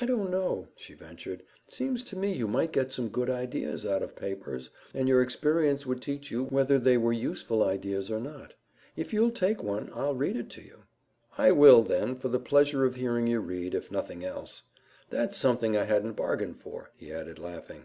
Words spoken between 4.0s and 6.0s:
of papers, and your experience would